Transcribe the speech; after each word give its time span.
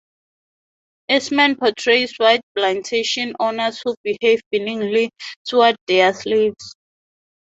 Eastman 1.11 1.55
portrays 1.57 2.15
white 2.17 2.41
plantation 2.55 3.35
owners 3.39 3.79
who 3.85 3.93
behave 4.03 4.39
benignly 4.49 5.11
toward 5.45 5.75
their 5.87 6.11
slaves. 6.11 6.73